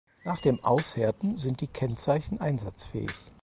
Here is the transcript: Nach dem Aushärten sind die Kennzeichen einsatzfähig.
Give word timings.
Nach 0.23 0.41
dem 0.41 0.63
Aushärten 0.65 1.37
sind 1.37 1.61
die 1.61 1.67
Kennzeichen 1.67 2.41
einsatzfähig. 2.41 3.11